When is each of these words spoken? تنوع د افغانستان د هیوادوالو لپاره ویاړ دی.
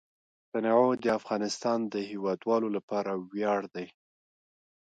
تنوع 0.51 0.89
د 1.03 1.05
افغانستان 1.19 1.79
د 1.93 1.95
هیوادوالو 2.11 2.67
لپاره 2.77 3.11
ویاړ 3.31 3.61
دی. 3.75 3.87